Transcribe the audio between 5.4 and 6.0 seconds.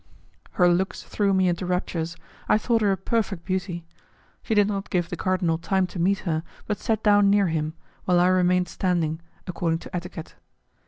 time to